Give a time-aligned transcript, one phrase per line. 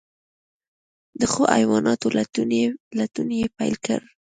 [1.19, 2.07] د ښو حیواناتو
[3.03, 4.01] لټون یې پیل کړ.